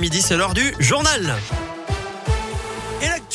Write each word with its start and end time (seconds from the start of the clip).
Midi, 0.00 0.22
c'est 0.22 0.36
l'heure 0.36 0.54
du 0.54 0.76
journal. 0.78 1.34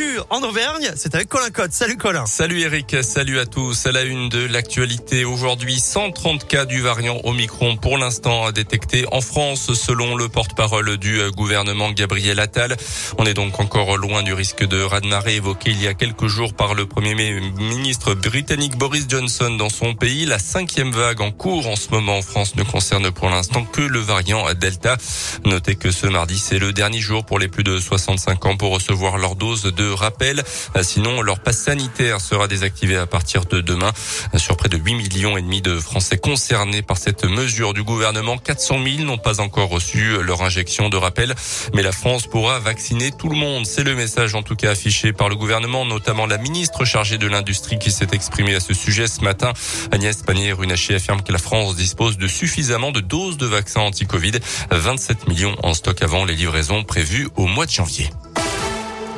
L'actu 0.00 0.20
en 0.30 0.42
Auvergne, 0.42 0.90
c'est 0.96 1.14
avec 1.14 1.28
Colin 1.28 1.50
Cotte. 1.50 1.72
Salut 1.72 1.96
Colin. 1.96 2.26
Salut 2.26 2.60
Eric, 2.60 2.96
salut 3.02 3.38
à 3.38 3.46
tous. 3.46 3.86
À 3.86 3.92
la 3.92 4.02
une 4.02 4.28
de 4.28 4.46
l'actualité 4.46 5.24
aujourd'hui, 5.24 5.78
130 5.78 6.46
cas 6.46 6.64
du 6.64 6.80
variant 6.80 7.20
Omicron 7.24 7.76
pour 7.76 7.98
l'instant 7.98 8.50
détectés 8.52 9.04
en 9.12 9.20
France 9.20 9.72
selon 9.74 10.16
le 10.16 10.28
porte-parole 10.28 10.96
du 10.96 11.20
gouvernement 11.32 11.90
Gabriel 11.90 12.40
Attal. 12.40 12.76
On 13.18 13.24
est 13.24 13.34
donc 13.34 13.60
encore 13.60 13.96
loin 13.96 14.22
du 14.22 14.32
risque 14.32 14.64
de 14.64 14.80
raz-de-marée 14.80 15.36
évoqué 15.36 15.70
il 15.70 15.82
y 15.82 15.86
a 15.86 15.94
quelques 15.94 16.26
jours 16.26 16.54
par 16.54 16.74
le 16.74 16.86
premier 16.86 17.14
ministre 17.14 18.14
britannique 18.14 18.76
Boris 18.76 19.06
Johnson 19.08 19.50
dans 19.50 19.70
son 19.70 19.94
pays. 19.94 20.24
La 20.24 20.38
cinquième 20.38 20.92
vague 20.92 21.20
en 21.20 21.30
cours 21.30 21.66
en 21.66 21.76
ce 21.76 21.90
moment 21.90 22.18
en 22.18 22.22
France 22.22 22.54
ne 22.56 22.62
concerne 22.62 23.10
pour 23.10 23.28
l'instant 23.28 23.64
que 23.64 23.82
le 23.82 23.98
variant 23.98 24.52
Delta. 24.54 24.96
Notez 25.44 25.76
que 25.76 25.90
ce 25.90 26.06
mardi, 26.06 26.38
c'est 26.38 26.58
le 26.58 26.72
dernier 26.72 27.00
jour 27.00 27.24
pour 27.24 27.38
les 27.38 27.48
plus 27.48 27.64
de 27.64 27.78
65 27.78 28.46
ans 28.46 28.56
pour 28.56 28.72
recevoir 28.72 29.18
leur 29.18 29.36
dose 29.36 29.62
de 29.62 29.89
rappel. 29.90 30.42
Sinon, 30.82 31.22
leur 31.22 31.40
passe 31.40 31.58
sanitaire 31.58 32.20
sera 32.20 32.48
désactivé 32.48 32.96
à 32.96 33.06
partir 33.06 33.44
de 33.44 33.60
demain. 33.60 33.92
Sur 34.36 34.56
près 34.56 34.68
de 34.68 34.76
8 34.76 34.94
millions 34.94 35.36
et 35.36 35.42
demi 35.42 35.62
de 35.62 35.78
Français 35.78 36.18
concernés 36.18 36.82
par 36.82 36.98
cette 36.98 37.24
mesure 37.24 37.74
du 37.74 37.82
gouvernement, 37.82 38.38
400 38.38 38.78
000 38.82 39.04
n'ont 39.04 39.18
pas 39.18 39.40
encore 39.40 39.68
reçu 39.68 40.22
leur 40.22 40.42
injection 40.42 40.88
de 40.88 40.96
rappel. 40.96 41.34
Mais 41.74 41.82
la 41.82 41.92
France 41.92 42.26
pourra 42.26 42.58
vacciner 42.58 43.10
tout 43.12 43.28
le 43.28 43.36
monde. 43.36 43.66
C'est 43.66 43.84
le 43.84 43.94
message 43.94 44.34
en 44.34 44.42
tout 44.42 44.56
cas 44.56 44.70
affiché 44.70 45.12
par 45.12 45.28
le 45.28 45.36
gouvernement, 45.36 45.84
notamment 45.84 46.26
la 46.26 46.38
ministre 46.38 46.84
chargée 46.84 47.18
de 47.18 47.26
l'industrie 47.26 47.78
qui 47.78 47.90
s'est 47.90 48.08
exprimée 48.12 48.54
à 48.54 48.60
ce 48.60 48.74
sujet 48.74 49.06
ce 49.06 49.22
matin. 49.22 49.52
Agnès 49.92 50.22
Pannier-Runacher 50.22 50.96
affirme 50.96 51.22
que 51.22 51.32
la 51.32 51.38
France 51.38 51.76
dispose 51.76 52.18
de 52.18 52.26
suffisamment 52.26 52.92
de 52.92 53.00
doses 53.00 53.36
de 53.36 53.46
vaccins 53.46 53.80
anti-Covid. 53.80 54.32
27 54.70 55.28
millions 55.28 55.56
en 55.62 55.74
stock 55.74 56.02
avant 56.02 56.24
les 56.24 56.34
livraisons 56.34 56.84
prévues 56.84 57.28
au 57.36 57.46
mois 57.46 57.66
de 57.66 57.70
janvier. 57.70 58.10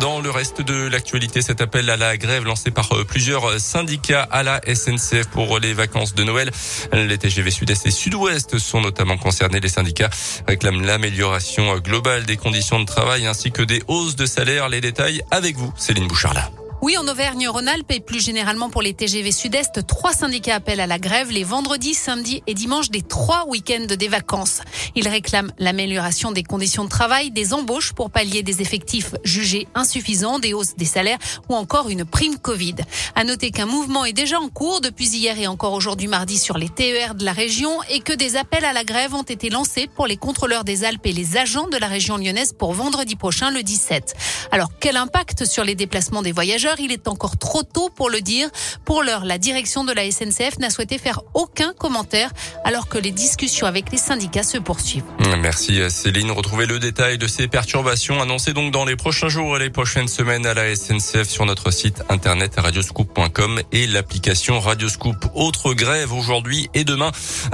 Dans 0.00 0.20
le 0.20 0.30
reste 0.30 0.62
de 0.62 0.86
l'actualité, 0.86 1.42
cet 1.42 1.60
appel 1.60 1.90
à 1.90 1.96
la 1.96 2.16
grève 2.16 2.44
lancé 2.44 2.70
par 2.70 2.92
euh, 2.92 3.04
plusieurs 3.04 3.58
syndicats 3.58 4.22
à 4.30 4.44
la 4.44 4.60
SNCF 4.72 5.26
pour 5.26 5.58
les 5.58 5.72
vacances 5.72 6.14
de 6.14 6.22
Noël. 6.22 6.50
Les 6.92 7.18
TGV 7.18 7.50
Sud-Est 7.50 7.86
et 7.86 7.90
Sud-Ouest 7.90 8.58
sont 8.58 8.80
notamment 8.80 9.16
concernés. 9.16 9.58
Les 9.58 9.68
syndicats 9.68 10.10
réclament 10.46 10.84
l'amélioration 10.84 11.76
globale 11.78 12.26
des 12.26 12.36
conditions 12.36 12.78
de 12.78 12.86
travail 12.86 13.26
ainsi 13.26 13.50
que 13.50 13.62
des 13.62 13.82
hausses 13.88 14.14
de 14.14 14.26
salaire. 14.26 14.68
Les 14.68 14.80
détails 14.80 15.22
avec 15.32 15.56
vous, 15.56 15.72
Céline 15.76 16.06
Bouchard-là. 16.06 16.50
Oui, 16.80 16.96
en 16.96 17.08
Auvergne-Rhône-Alpes 17.08 17.90
et 17.90 17.98
plus 17.98 18.24
généralement 18.24 18.70
pour 18.70 18.82
les 18.82 18.94
TGV 18.94 19.32
Sud-Est, 19.32 19.84
trois 19.84 20.12
syndicats 20.12 20.54
appellent 20.54 20.78
à 20.78 20.86
la 20.86 21.00
grève 21.00 21.32
les 21.32 21.42
vendredis, 21.42 21.92
samedis 21.92 22.44
et 22.46 22.54
dimanches 22.54 22.90
des 22.90 23.02
trois 23.02 23.48
week-ends 23.48 23.96
des 23.98 24.06
vacances. 24.06 24.60
Ils 24.94 25.08
réclament 25.08 25.50
l'amélioration 25.58 26.30
des 26.30 26.44
conditions 26.44 26.84
de 26.84 26.88
travail, 26.88 27.32
des 27.32 27.52
embauches 27.52 27.94
pour 27.94 28.12
pallier 28.12 28.44
des 28.44 28.62
effectifs 28.62 29.16
jugés 29.24 29.66
insuffisants, 29.74 30.38
des 30.38 30.54
hausses 30.54 30.76
des 30.76 30.84
salaires 30.84 31.18
ou 31.48 31.56
encore 31.56 31.88
une 31.88 32.04
prime 32.04 32.38
Covid. 32.38 32.76
À 33.16 33.24
noter 33.24 33.50
qu'un 33.50 33.66
mouvement 33.66 34.04
est 34.04 34.12
déjà 34.12 34.38
en 34.38 34.48
cours 34.48 34.80
depuis 34.80 35.08
hier 35.08 35.36
et 35.36 35.48
encore 35.48 35.72
aujourd'hui 35.72 36.06
mardi 36.06 36.38
sur 36.38 36.58
les 36.58 36.68
TER 36.68 37.16
de 37.16 37.24
la 37.24 37.32
région 37.32 37.82
et 37.90 37.98
que 37.98 38.12
des 38.12 38.36
appels 38.36 38.64
à 38.64 38.72
la 38.72 38.84
grève 38.84 39.14
ont 39.14 39.22
été 39.22 39.50
lancés 39.50 39.88
pour 39.96 40.06
les 40.06 40.16
contrôleurs 40.16 40.62
des 40.62 40.84
Alpes 40.84 41.06
et 41.06 41.12
les 41.12 41.38
agents 41.38 41.66
de 41.66 41.76
la 41.76 41.88
région 41.88 42.18
lyonnaise 42.18 42.52
pour 42.52 42.72
vendredi 42.72 43.16
prochain, 43.16 43.50
le 43.50 43.64
17. 43.64 44.14
Alors, 44.52 44.70
quel 44.78 44.96
impact 44.96 45.44
sur 45.44 45.64
les 45.64 45.74
déplacements 45.74 46.22
des 46.22 46.30
voyageurs? 46.30 46.67
Il 46.78 46.92
est 46.92 47.08
encore 47.08 47.38
trop 47.38 47.62
tôt 47.62 47.90
pour 47.94 48.10
le 48.10 48.20
dire. 48.20 48.48
Pour 48.84 49.02
l'heure, 49.02 49.24
la 49.24 49.38
direction 49.38 49.84
de 49.84 49.92
la 49.92 50.10
SNCF 50.10 50.58
n'a 50.58 50.70
souhaité 50.70 50.98
faire 50.98 51.22
aucun 51.34 51.72
commentaire 51.72 52.30
alors 52.64 52.88
que 52.88 52.98
les 52.98 53.10
discussions 53.10 53.66
avec 53.66 53.90
les 53.90 53.98
syndicats 53.98 54.42
se 54.42 54.58
poursuivent. 54.58 55.04
Merci 55.40 55.80
Céline. 55.90 56.30
Retrouvez 56.30 56.66
le 56.66 56.78
détail 56.78 57.18
de 57.18 57.26
ces 57.26 57.48
perturbations 57.48 58.20
annoncées 58.20 58.52
donc 58.52 58.72
dans 58.72 58.84
les 58.84 58.96
prochains 58.96 59.28
jours 59.28 59.56
et 59.56 59.60
les 59.60 59.70
prochaines 59.70 60.08
semaines 60.08 60.46
à 60.46 60.54
la 60.54 60.74
SNCF 60.74 61.28
sur 61.28 61.46
notre 61.46 61.70
site 61.70 62.02
internet 62.08 62.54
radioscoop.com 62.56 63.60
et 63.72 63.86
l'application 63.86 64.60
Radioscoop. 64.60 65.16
Autre 65.34 65.74
grève 65.74 66.12
aujourd'hui 66.12 66.68
et 66.74 66.84
demain, 66.84 67.10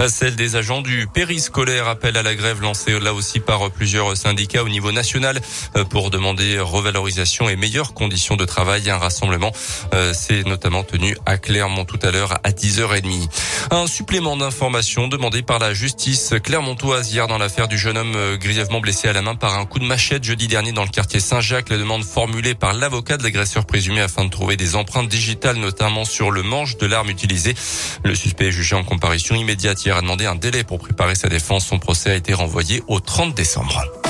celle 0.09 0.37
des 0.37 0.57
agents 0.57 0.83
du 0.83 1.07
périscolaire. 1.13 1.89
Appel 1.89 2.17
à 2.17 2.23
la 2.23 2.35
grève 2.35 2.61
lancée 2.61 2.99
là 2.99 3.15
aussi 3.15 3.41
par 3.41 3.71
plusieurs 3.71 4.17
syndicats 4.17 4.63
au 4.63 4.69
niveau 4.69 4.93
national 4.93 5.41
pour 5.91 6.11
demander 6.11 6.59
revalorisation 6.59 7.49
et 7.49 7.57
meilleures 7.57 7.95
conditions 7.95 8.37
de 8.37 8.45
travail 8.45 8.83
rassemblement 9.05 9.53
euh, 9.95 10.13
s'est 10.13 10.43
notamment 10.45 10.83
tenu 10.83 11.17
à 11.27 11.39
Clermont 11.39 11.85
tout 11.85 11.99
à 12.03 12.11
l'heure 12.11 12.35
à 12.43 12.51
10h30. 12.51 13.29
Un 13.71 13.87
supplément 13.87 14.37
d'information 14.37 15.09
demandé 15.09 15.43
par 15.43 15.59
la 15.59 15.75
justice 15.75 16.35
clermontoise 16.43 17.13
hier 17.13 17.27
dans 17.27 17.39
l'affaire 17.39 17.69
du 17.69 17.79
jeune 17.79 17.97
homme 17.97 18.15
euh, 18.17 18.37
grièvement 18.37 18.81
blessé 18.81 19.09
à 19.09 19.13
la 19.13 19.23
main 19.23 19.35
par 19.35 19.59
un 19.59 19.67
coup 19.67 19.79
de 19.79 19.85
machette 19.85 20.25
jeudi 20.25 20.49
dernier 20.49 20.73
dans 20.73 20.85
le 20.85 20.91
quartier 20.91 21.21
Saint-Jacques. 21.21 21.69
La 21.69 21.79
demande 21.79 22.05
formulée 22.05 22.55
par 22.55 22.73
l'avocat 22.73 23.17
de 23.17 23.23
l'agresseur 23.23 23.67
présumé 23.67 24.01
afin 24.01 24.25
de 24.25 24.31
trouver 24.31 24.57
des 24.57 24.77
empreintes 24.77 25.09
digitales, 25.09 25.57
notamment 25.57 26.05
sur 26.05 26.31
le 26.31 26.43
manche 26.43 26.77
de 26.77 26.87
l'arme 26.87 27.11
utilisée. 27.11 27.55
Le 28.05 28.15
suspect 28.15 28.49
est 28.49 28.53
jugé 28.53 28.75
en 28.75 28.85
comparution 28.85 29.35
immédiate 29.35 29.85
hier 29.85 29.97
a 29.97 30.01
demandé 30.01 30.27
un 30.27 30.35
délai 30.35 30.65
pour 30.65 30.79
préparer 30.79 31.15
sa 31.15 31.29
défense. 31.29 31.67
Son 31.67 31.79
procès 31.79 32.11
a 32.11 32.15
été 32.15 32.35
renvoyé 32.35 32.83
au 32.89 33.01
30 33.01 33.35
décembre. 33.35 34.04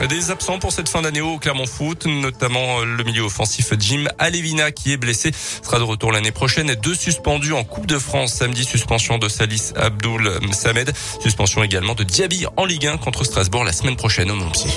Des 0.00 0.30
absents 0.30 0.58
pour 0.58 0.72
cette 0.72 0.88
fin 0.88 1.02
d'année 1.02 1.20
au 1.20 1.38
Clermont 1.38 1.66
Foot, 1.66 2.06
notamment 2.06 2.80
euh, 2.80 2.84
le 2.84 3.04
milieu 3.04 3.22
offensif 3.22 3.72
Jim 3.78 4.04
Alevina 4.18 4.70
qui 4.70 4.92
est 4.92 4.96
blessé, 4.96 5.30
sera 5.62 5.78
de 5.78 5.84
retour 5.84 6.12
l'année 6.12 6.32
prochaine. 6.32 6.68
Et 6.68 6.76
deux 6.76 6.94
suspendus 6.94 7.52
en 7.52 7.64
Coupe 7.64 7.86
de 7.86 7.98
France 7.98 8.34
samedi, 8.34 8.64
suspension 8.64 9.18
de 9.18 9.28
Salis 9.28 9.72
Abdoul 9.76 10.30
Samed, 10.52 10.92
suspension 11.20 11.62
également 11.62 11.94
de 11.94 12.04
Diaby 12.04 12.44
en 12.56 12.64
Ligue 12.66 12.86
1 12.86 12.98
contre 12.98 13.24
Strasbourg 13.24 13.64
la 13.64 13.72
semaine 13.72 13.96
prochaine 13.96 14.30
au 14.30 14.34
Montpied. 14.36 14.72